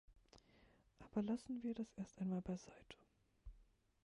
Aber 0.97 1.21
lassen 1.21 1.61
wir 1.61 1.75
das 1.75 1.93
erst 1.95 2.19
einmal 2.21 2.41
beiseite. 2.41 2.97